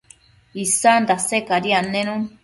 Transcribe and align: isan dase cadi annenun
isan 0.63 1.01
dase 1.09 1.37
cadi 1.49 1.71
annenun 1.79 2.23